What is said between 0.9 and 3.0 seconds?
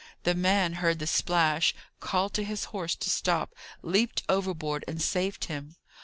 the splash, called to his horse